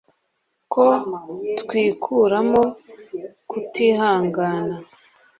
ko 0.73 0.85
twikuramo 1.61 2.61
kutihangana 3.49 4.75